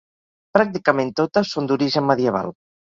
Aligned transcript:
Pràcticament 0.57 1.13
totes 1.21 1.55
són 1.55 1.71
d'origen 1.73 2.11
medieval. 2.15 2.55